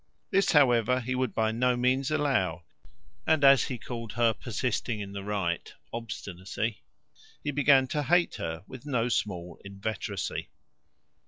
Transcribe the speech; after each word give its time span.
This, 0.31 0.53
however, 0.53 0.99
he 0.99 1.13
would 1.13 1.35
by 1.35 1.51
no 1.51 1.77
means 1.77 2.09
allow; 2.09 2.63
and 3.27 3.43
as 3.43 3.65
he 3.65 3.77
called 3.77 4.13
her 4.13 4.33
persisting 4.33 4.99
in 4.99 5.11
the 5.11 5.23
right, 5.23 5.71
obstinacy, 5.93 6.81
he 7.43 7.51
began 7.51 7.85
to 7.89 8.01
hate 8.01 8.33
her 8.37 8.63
with 8.65 8.83
no 8.83 9.09
small 9.09 9.61
inveteracy. 9.63 10.47